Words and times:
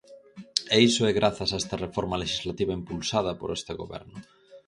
E 0.75 0.77
iso 0.89 1.01
é 1.09 1.11
grazas 1.19 1.49
a 1.51 1.59
esta 1.61 1.81
reforma 1.85 2.19
lexislativa 2.23 2.77
impulsada 2.79 3.31
por 3.39 3.49
este 3.57 3.73
goberno. 3.81 4.17